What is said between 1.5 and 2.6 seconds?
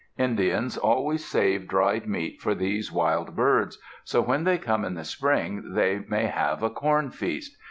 dried meat for